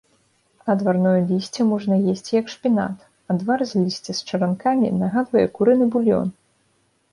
[0.73, 2.97] Адварное лісце можна есці як шпінат,
[3.35, 6.27] адвар з лісця з чаранкамі нагадвае курыны булён.